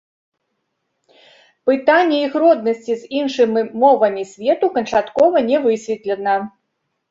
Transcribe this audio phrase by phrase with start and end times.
[1.71, 6.35] Пытанне іх роднасці з іншымі мовамі свету канчаткова не высветлена.